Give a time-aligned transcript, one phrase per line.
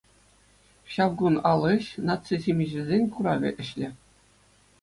[0.93, 3.89] Ҫав кун алӗҫ, наци ҫимӗҫӗсен куравӗ ӗҫлӗ.